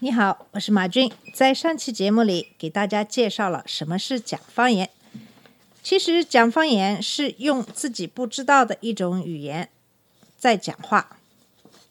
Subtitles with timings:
[0.00, 1.10] 你好，我是马俊。
[1.34, 4.88] 在上期节目里，给大家介绍了什么是讲方言。
[5.82, 9.68] 其实，讲方言是用自己不知道的一种语言
[10.36, 11.18] 在讲话。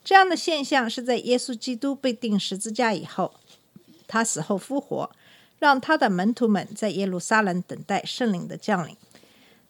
[0.05, 3.33] 这样的现象是在耶稣基督被钉十字架以后，
[4.07, 5.11] 他死后复活，
[5.59, 8.95] 让他的门徒们在耶路撒冷等待圣灵的降临。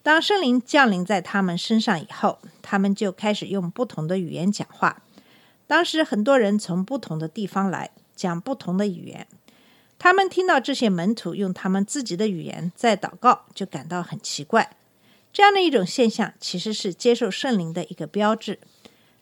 [0.04, 5.02] 当圣灵降临在他们身上以后，他们就开始用不同的语言讲话。
[5.66, 9.26] 当时很多人从不同的地方来，讲不同的语言。
[10.00, 14.76] 他们听到这些门徒用他们自己的语言在祷告，就感到很奇怪。
[15.32, 18.60] 这样的一种现象其实是接受圣灵的一个标志。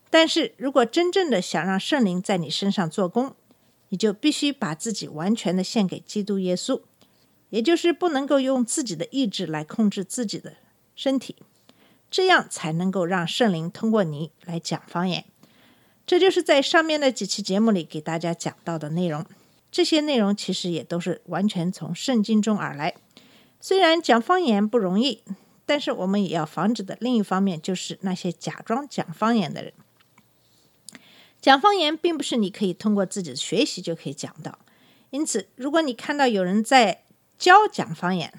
[0.10, 3.36] 但是如果真正的想让圣灵在你身上做工，
[3.90, 6.82] 你就必须把自己完全的献给基督耶稣，
[7.50, 10.54] 也就是不能够用自己的意志来控制自己的
[10.96, 11.36] 身体，
[12.10, 15.26] 这样才能够让圣灵通过你来讲方言。
[16.06, 19.26] 这就是在上面的几期节目里给大家讲到的内容。
[19.72, 22.96] 这些内容其实也都是完全从圣经中而来。
[23.60, 25.24] 虽然讲方言不容易，
[25.66, 29.74] 但是我们也要防止的另一方面就是那些假装讲方言的人。
[31.42, 34.60] 讲方言并不是你可以通过自己的学习就可以讲到，
[35.10, 37.04] 因此，如果你看到有人在
[37.38, 38.34] 教讲方言，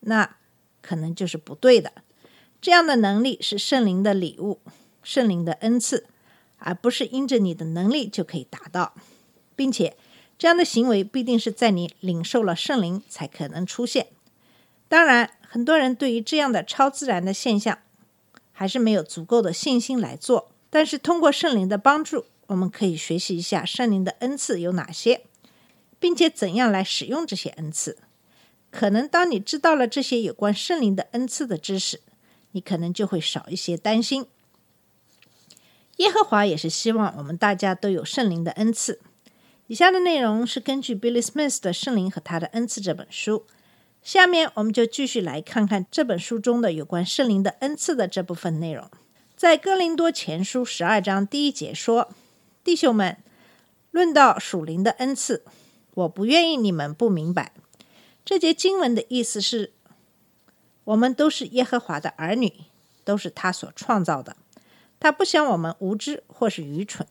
[0.00, 0.36] 那
[0.80, 1.92] 可能就是不对的。
[2.60, 4.60] 这样的能力是圣灵的礼物，
[5.02, 6.06] 圣灵的恩赐。
[6.58, 8.94] 而不是因着你的能力就可以达到，
[9.54, 9.96] 并且
[10.38, 14.08] 这样的行为必定是在你领受了圣灵才可能出现。
[14.88, 17.78] 当然，很多人对于这样的超自然的现象
[18.52, 20.50] 还是没有足够的信心来做。
[20.68, 25.22] 但是通过圣灵的帮助，我们可以学习一下圣灵的恩赐有哪些，
[25.98, 27.98] 并且怎样来使用这些恩赐。
[28.70, 32.00] 可能当你知道了这些有关圣灵的恩赐的知识，
[32.50, 34.26] 你可能就会少一些担心。
[35.96, 39.00] 耶和华也是希望我们大家都有圣灵的恩赐。
[39.66, 43.46] 以下的内容是根据 Billy Smith 的《圣灵和他的恩赐》这本书。
[44.02, 48.88] 下面我们就继续来看看这本书中的有关圣灵的恩赐的这部分内容。
[49.34, 52.10] 在哥林多前书十二章第一节说
[52.62, 53.16] ：“弟兄们，
[53.90, 55.44] 论到属灵的恩赐，
[55.94, 57.52] 我不愿意你们不明白。”
[58.24, 59.72] 这节经文的意思是：
[60.84, 62.52] 我们都是耶和华的儿女，
[63.04, 64.36] 都是他所创造的。
[64.98, 67.06] 他不想我们无知或是愚蠢。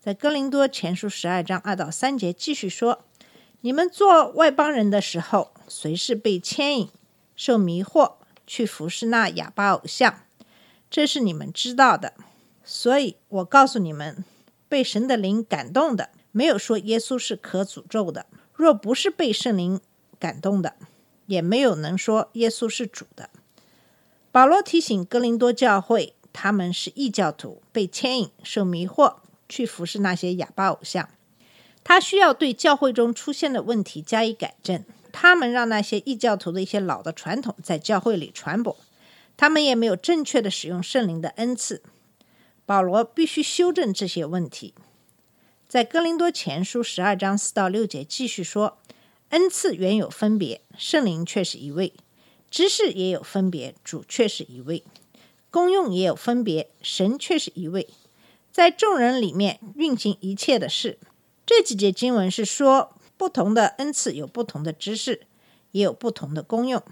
[0.00, 3.04] 在哥林多前书十二章二到三节继续说
[3.62, 6.90] ：“你们做外邦人的时候，随是被牵引、
[7.36, 8.14] 受迷惑，
[8.46, 10.24] 去服侍那哑巴偶像，
[10.90, 12.14] 这是你们知道的。
[12.64, 14.24] 所以我告诉你们，
[14.68, 19.80] 被神的灵感动的，没有说耶稣是可诅咒的；若不是被圣灵
[20.18, 20.74] 感动的，
[21.26, 23.30] 也没有能说耶稣是主的。”
[24.32, 26.14] 保罗提醒哥林多教会。
[26.32, 29.16] 他们是异教徒，被牵引、受迷惑，
[29.48, 31.08] 去服侍那些哑巴偶像。
[31.84, 34.84] 他需要对教会中出现的问题加以改正。
[35.10, 38.74] 他们让那些异教徒的一些老的传统在教会里传播，
[39.36, 41.82] 他们也没有正确的使用圣灵的恩赐。
[42.64, 44.72] 保罗必须修正这些问题。
[45.68, 48.78] 在哥林多前书十二章四到六节继续说：
[49.30, 51.92] 恩赐原有分别，圣灵却是一位；
[52.50, 54.84] 知识也有分别，主却是一位。
[55.52, 57.86] 功用也有分别，神却是一位，
[58.50, 60.98] 在众人里面运行一切的事。
[61.44, 65.26] 这几节经文是说，不同的恩赐有不同的知识，
[65.72, 66.82] 也有不同的功用，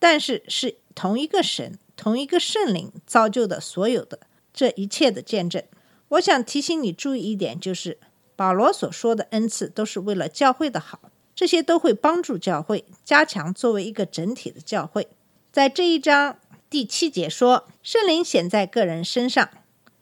[0.00, 4.18] 但是是同一个神、同一个圣灵造就的所有的
[4.52, 5.62] 这一切的见证。
[6.08, 8.00] 我想提醒你注意一点，就是
[8.34, 10.98] 保罗所说的恩赐都是为了教会的好，
[11.32, 15.06] 这些都会帮助教会加强作为一个整体的教会。
[15.52, 16.38] 在这一章。
[16.72, 19.50] 第七节说，圣灵显在个人身上，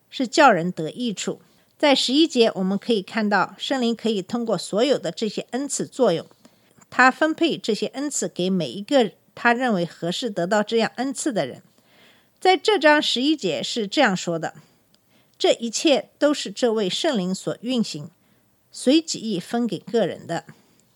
[0.09, 1.43] 是叫人得益处。
[1.77, 6.25] 在十一节，我们可以看到圣灵可以通过所有的这些恩赐作用，
[6.89, 11.61] 他分配这些恩赐给每一个他认为合适得到这样恩赐的人。
[12.39, 14.55] 在这章十一节是这样说的：
[15.37, 18.09] 这一切都是这位圣灵所运行，
[18.71, 20.45] 随己意分给个人的。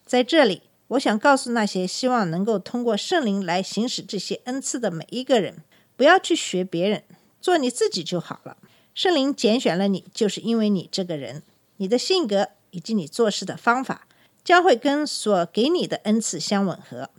[0.06, 0.62] 在这里。
[0.94, 5.56] 我想告诉那些希望能够通过圣灵来行使这些恩赐的每一个人，
[5.96, 7.02] 不要去学别人，
[7.40, 8.56] 做你自己就好了。
[8.94, 11.42] 圣灵拣选了你，就是因为你这个人，
[11.78, 14.06] 你的性格以及你做事的方法，
[14.44, 17.10] 将会跟所给你的恩赐相吻合。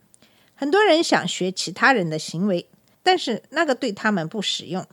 [0.54, 2.70] 很多人想学其他人的行为，
[3.04, 4.86] 但是那个对他们不实用。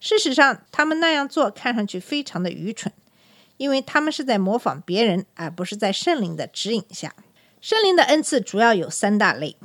[0.00, 2.92] 事实上，他们那样做看上去非常的愚蠢，
[3.56, 7.14] 因为他们是在模仿别人，而不是在圣灵的指引下。
[7.66, 9.56] 圣灵的恩赐主要有三大类，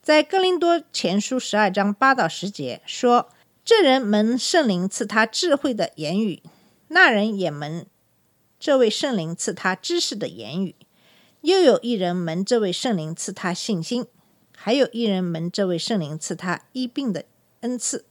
[0.00, 3.28] 在哥林多前书十二章八到十节说
[3.66, 6.44] ：“这人蒙圣灵赐他智慧的言语，
[6.86, 7.84] 那人也蒙
[8.60, 10.76] 这位圣灵赐他知识的言语。
[11.40, 14.06] 又有一人蒙这位圣灵赐他信心。”
[14.56, 17.24] 还有一人蒙这位圣灵赐他医病的
[17.62, 18.04] 恩赐，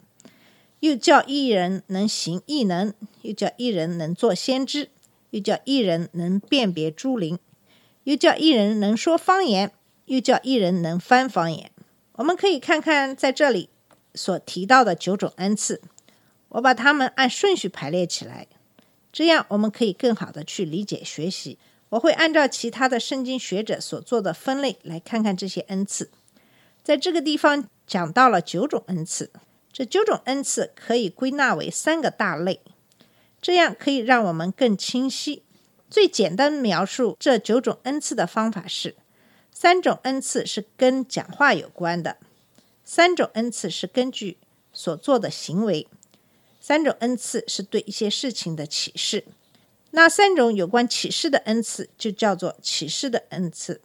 [0.82, 4.90] 又叫一人能行异能，又叫一人能做先知，
[5.30, 7.40] 又叫一人能辨别诸灵，
[8.04, 9.72] 又叫一人能说方言，
[10.06, 11.72] 又叫一人能翻方言。
[12.14, 13.70] 我们可以看看在这里
[14.14, 15.82] 所提到的九种恩赐，
[16.50, 18.48] 我把它们按顺序排列起来，
[19.12, 21.58] 这样我们可以更好的去理解学习。
[21.90, 26.12] 我会按照其他的圣经学者所做的分类来看看这些恩赐。
[26.84, 29.32] 在这个地方讲到了九种恩赐，
[29.72, 32.62] 这九种恩赐可以归纳为三个大类，
[33.42, 35.44] 这样可以让我们更清晰。
[35.90, 38.96] 最简单描述这九种恩赐的方法是：
[39.52, 42.18] 三种恩赐是跟讲话有关的，
[42.84, 44.38] 三种恩赐是根据
[44.72, 45.88] 所做的行为，
[46.60, 49.26] 三种恩赐是对一些事情的启示。
[49.92, 53.82] 那三种有关启示的恩赐就叫做启示的恩赐，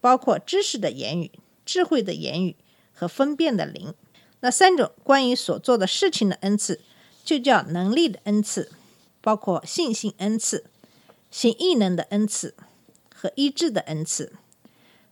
[0.00, 1.32] 包括知识的言语。
[1.64, 2.54] 智慧的言语
[2.92, 3.92] 和分辨的灵，
[4.38, 6.80] 那三种关于所做的事情的恩赐，
[7.24, 8.70] 就叫能力的恩赐，
[9.20, 10.66] 包括信心恩赐、
[11.36, 12.54] 行异能的恩赐
[13.14, 14.32] 和医治的恩赐。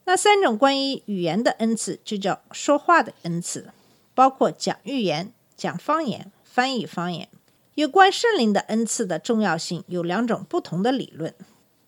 [0.07, 3.69] 那三种关于语言的恩赐，就叫说话的恩赐，
[4.15, 7.29] 包括讲预言、讲方言、翻译方言。
[7.75, 11.35] 有关圣灵的恩赐的重要性，有两种不同的理论。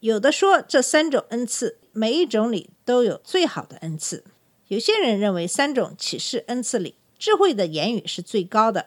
[0.00, 4.22] 有的说这三种恩赐每一种里都有最好的恩赐。
[4.68, 8.82] 有些人认为，三种启示恩赐里，智慧的言语是最高的；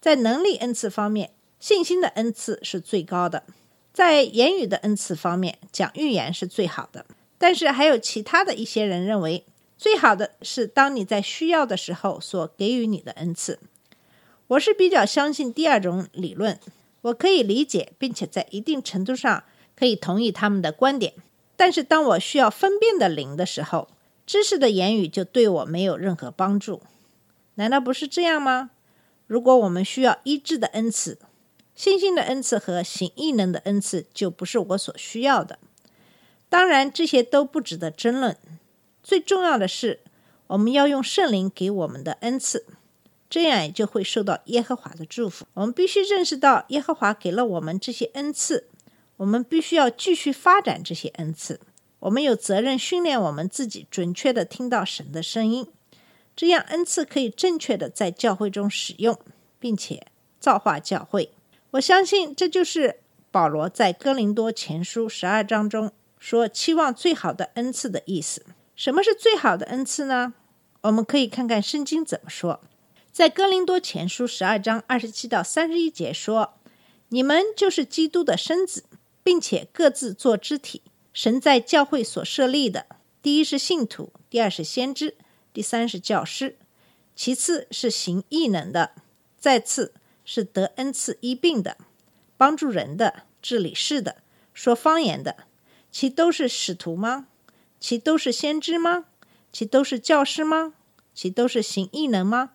[0.00, 1.30] 在能力恩赐方面，
[1.60, 3.44] 信心的恩赐是最高的；
[3.92, 7.04] 在言语的恩赐方面，讲预言是最好的。
[7.36, 9.44] 但是，还有其他的一些人认为，
[9.76, 13.58] 最好的是当你在需要的时候所给予你的恩赐。
[14.46, 16.58] 我是比较相信第二种理论，
[17.02, 19.44] 我可以理解，并且在一定程度上
[19.74, 21.14] 可以同意他们的观点。
[21.56, 23.88] 但是，当我需要分辨的灵的时候，
[24.24, 26.80] 知识的言语就对我没有任何帮助，
[27.56, 28.70] 难道不是这样吗？
[29.26, 31.18] 如果我们需要医治的恩赐、
[31.82, 35.58] 信心的恩赐和行异能的恩赐，就不是我所需要的。
[36.48, 38.36] 当然，这些都不值得争论。
[39.02, 39.98] 最重要的是，
[40.46, 42.66] 我们要用圣灵给我们的恩赐，
[43.28, 45.44] 这样也就会受到耶和华的祝福。
[45.54, 48.68] 我们必须认识到，耶和华给了我们这些恩赐，
[49.16, 51.58] 我们必须要继续发展这些恩赐。
[51.98, 55.66] 我们有责任训练我们自己，准确的听到神的声音，
[56.36, 59.18] 这样恩赐可以正确的在教会中使用，
[59.58, 60.06] 并且
[60.38, 61.32] 造化教会。
[61.72, 68.44] 我相信这就是保罗在哥林多前书十二章中说期望最好的恩赐的意思。
[68.76, 70.34] 什么是最好的恩赐呢？
[70.82, 72.60] 我们可以看看圣经怎么说。
[73.10, 76.54] 在哥林多前书十二章二十七到三十一节说
[77.08, 78.84] ：“你们就是基督的身子，
[79.22, 80.82] 并且各自做肢体。”
[81.14, 82.84] 神在教会所设立的，
[83.22, 85.16] 第一是信徒，第二是先知，
[85.54, 86.58] 第三是教师，
[87.16, 88.92] 其次是行异能的，
[89.38, 91.76] 再次是得恩赐医病的，
[92.36, 94.16] 帮助人的，治理事的，
[94.52, 95.36] 说方言的，
[95.90, 97.26] 其都是使徒吗？
[97.80, 99.06] 其都是先知吗？
[99.52, 100.74] 其都是教师吗？
[101.14, 102.52] 其都是行异能吗？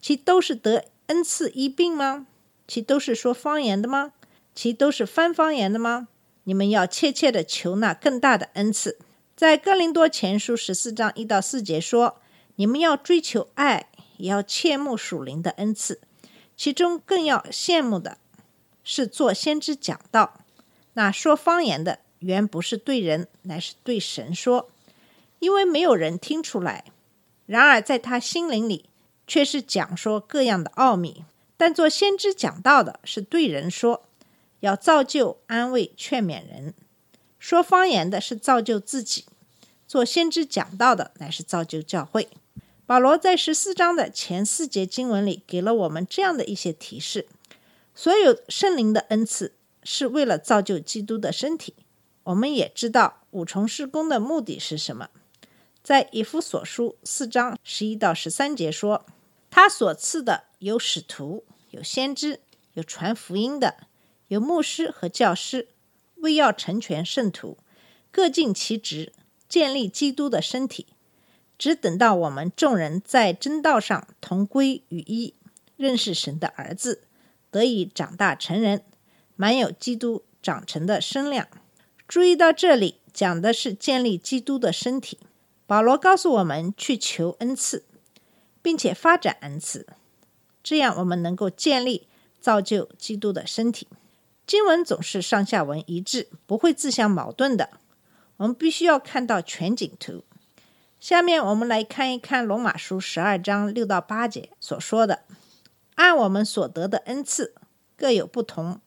[0.00, 2.26] 其都是得恩赐医病吗？
[2.66, 4.12] 其都是说方言的吗？
[4.54, 6.08] 其都是翻方言的吗？
[6.44, 8.98] 你们要切切的求那更大的恩赐，
[9.36, 12.20] 在哥林多前书十四章一到四节说：
[12.56, 16.00] 你们要追求爱，也要切慕属灵的恩赐，
[16.58, 18.18] 其中更要羡慕的
[18.84, 20.40] 是做先知讲道。
[20.92, 24.68] 那说方言的原不是对人，乃是对神说，
[25.38, 26.84] 因为没有人听出来；
[27.46, 28.90] 然而在他心灵里
[29.26, 31.24] 却是讲说各样的奥秘。
[31.56, 34.04] 但做先知讲道的是对人说。
[34.60, 36.74] 要造就、安慰、劝勉人。
[37.38, 39.24] 说方言的是造就自己，
[39.86, 42.28] 做先知讲道的乃是造就教会。
[42.88, 47.28] 保罗在十四章的前四节经文里给了我们这样的一些提示：
[47.94, 49.52] 所有圣灵的恩赐
[49.82, 51.74] 是为了造就基督的身体。
[52.22, 55.10] 我们也知道五重施工的目的是什么。
[55.82, 59.04] 在以弗所书四章十一到十三节说
[59.50, 62.40] ：“他所赐的有使徒，有先知，
[62.72, 63.86] 有传福音的。”
[64.28, 65.68] 有牧师和教师，
[66.16, 67.58] 为要成全圣徒，
[68.10, 69.12] 各尽其职，
[69.46, 70.86] 建立基督的身体，
[71.58, 75.34] 只等到我们众人在真道上同归于一，
[75.76, 77.02] 认识神的儿子，
[77.50, 78.84] 得以长大成人，
[79.34, 81.48] 满有基督长成的身量。
[82.06, 85.18] 注意到这里讲的是建立基督的身体。
[85.66, 87.84] 保罗告诉我们去求恩赐，
[88.62, 89.86] 并且发展恩赐，
[90.62, 92.06] 这样我们能够建立
[92.40, 93.86] 造就基督的身体。
[94.46, 97.68] 经文总是上下文一致，不会自相矛盾的。
[98.38, 100.24] 我们必须要看到全景图。
[101.00, 105.22] 下面我们来看一看罗马书十二章六到八节所说的
[105.94, 107.54] ：“按我们所得的恩赐
[107.96, 108.80] 各有不同，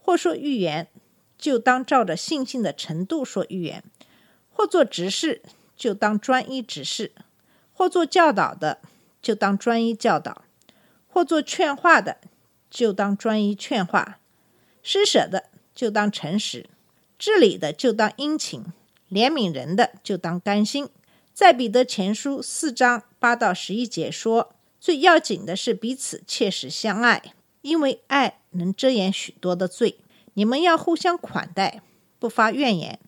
[0.00, 0.88] 或说预言，
[1.36, 3.80] 就当照着信心的程度说预言；
[4.52, 5.42] 或做执事，
[5.76, 7.10] 就当专一执事；
[7.72, 8.78] 或做教导的，
[9.20, 10.42] 就当专一教导；
[11.08, 12.18] 或做劝化的，
[12.70, 14.18] 就当专一劝化；
[14.84, 16.66] 施舍的，就当诚实；
[17.18, 18.62] 治理的，就当殷勤；
[19.10, 20.88] 怜悯人的，就当甘心。
[21.38, 30.00] 在彼得前书四章八到十一节说，最要紧的是彼此切实相爱，因为爱能遮掩许多的罪。
[30.34, 31.80] 你们要互相款待，
[32.18, 32.98] 不发怨言。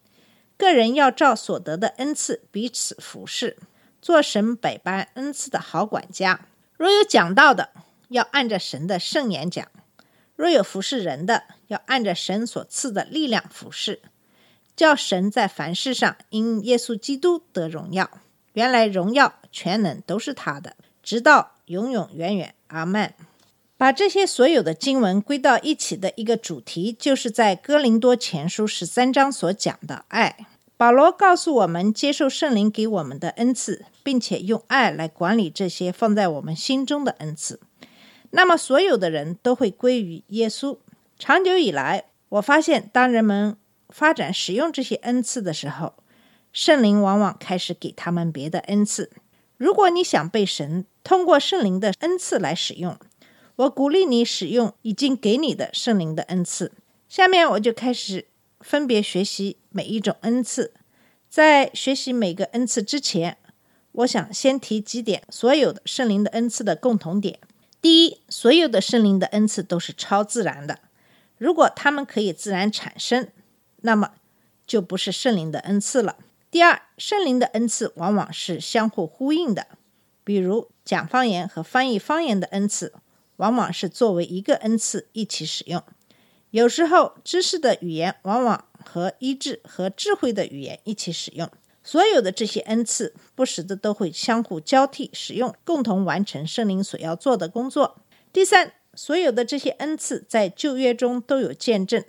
[0.57, 3.57] 个人要照所得的恩赐彼此服侍，
[4.01, 6.47] 做神百般恩赐的好管家。
[6.77, 7.71] 若有讲道的，
[8.11, 9.65] 要按着神的圣言讲；
[10.37, 14.01] 若有服侍人的，要按着神所赐的力量服侍。
[14.81, 18.11] 叫神在凡事上因耶稣基督得荣耀。
[18.55, 22.55] 原来荣耀全能都是他的，直到永永远远。
[22.69, 23.13] 阿门。
[23.77, 30.47] 把这些所有的经文归到一起的一个主题，就是在哥林多前书十三章所讲的爱。
[30.79, 37.61] 保罗告诉我们，接受圣灵给我们的恩赐，并且用爱来管理这些放在我们心中的恩赐。
[38.31, 40.79] 那么，所有的人都会归于耶稣。
[41.19, 43.59] 长久以来，我发现，当人们
[43.91, 45.95] 发展使用这些恩赐的时候，
[46.53, 49.11] 圣灵往往开始给他们别的恩赐。
[49.57, 52.99] 如果你想被神通过圣灵的恩赐来使用，
[53.57, 56.73] 我鼓励你使用已经给你的圣灵的恩赐。
[57.09, 58.27] 下面我就开始
[58.61, 60.73] 分别学习每一种恩赐。
[61.29, 63.37] 在学习每个恩赐之前，
[63.93, 67.39] 我想先提几点所有的圣灵的恩赐的共同点。
[67.83, 70.81] 第一，所有的圣灵的恩赐都是超自然的。
[71.39, 73.29] 如果他们可以自然产生，
[73.83, 74.13] 那么
[74.67, 76.17] 就不是圣灵的恩赐了。
[76.51, 79.67] 第二，圣灵的恩赐往往是相互呼应的，
[80.25, 82.93] 比如讲方言和翻译方言的恩赐。
[83.37, 85.83] 往往是作为一个恩赐一起使用。
[86.51, 91.51] 有时候，知识的语言往往和医治和智慧的语言一起使用。
[91.83, 97.97] 所有的这些恩赐不时的都会相互交替使用，共同完成圣灵所要做的工作。
[98.31, 102.05] 第三，所有的这些恩赐在旧约中都有见证，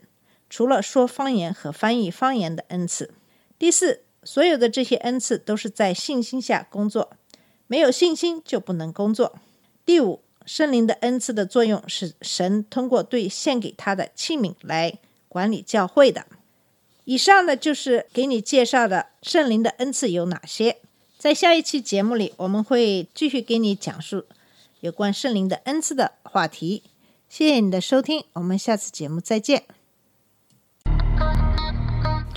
[0.51, 3.11] 除了说方言和翻译方言的恩赐。
[3.57, 7.13] 第四，所有的这些恩赐都是在信心下工作，
[7.65, 9.39] 没有信心就不能工作。
[9.85, 10.21] 第五。
[10.43, 14.97] 圣灵的恩赐的作用是神通过对献给他的器皿来
[15.29, 16.25] 管理教会的。
[17.05, 20.77] 以上呢就是给你介绍的圣灵的恩赐有哪些。
[21.19, 24.25] 在下一期节目里，我们会继续给你讲述
[24.79, 26.81] 有关圣灵的恩赐的话题。
[27.29, 29.80] 谢谢你的收听，我们下次节目再见。